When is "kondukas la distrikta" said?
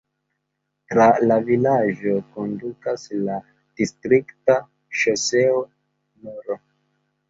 2.39-4.61